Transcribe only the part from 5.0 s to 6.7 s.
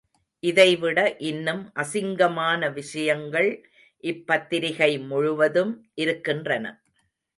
முழுவதும் இருக்கின்றன.